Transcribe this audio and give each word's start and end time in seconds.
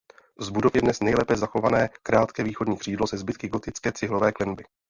Z 0.39 0.47
budov 0.55 0.71
je 0.73 0.81
dnes 0.85 0.99
nejlépe 1.03 1.35
zachované 1.37 1.89
krátké 2.03 2.43
východní 2.43 2.77
křídlo 2.77 3.07
se 3.07 3.17
zbytky 3.17 3.47
gotické 3.47 3.91
cihlové 3.91 4.31
klenby. 4.31 4.63